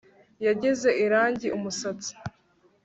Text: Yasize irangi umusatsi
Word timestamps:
Yasize 0.45 0.89
irangi 1.05 1.47
umusatsi 1.57 2.11